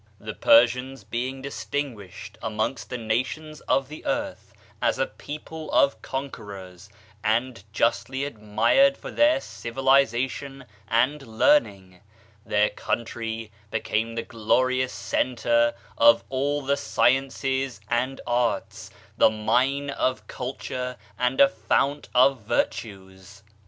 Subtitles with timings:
[0.19, 6.89] The Persians being distinguished amongst the nations of the earth as a people of conquerors,
[7.23, 12.01] and justly admired for their civilization and learning,
[12.43, 18.63] their country became the glorious center of all the sciences and ara,
[19.17, 23.43] the mine of culture and a fount of virtues.